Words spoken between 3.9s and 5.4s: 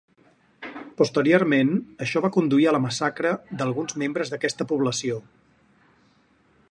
membres d'aquesta població.